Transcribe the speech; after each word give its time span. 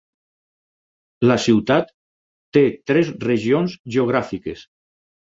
La 1.31 1.35
ciutat 1.43 1.91
té 2.57 2.63
tres 2.91 3.11
regions 3.25 3.75
geogràfiques. 3.97 4.65